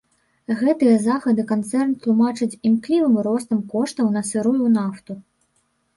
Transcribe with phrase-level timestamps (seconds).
[0.61, 5.13] Гэтыя захады канцэрн тлумачыць імклівым ростам коштаў на сырую нафту.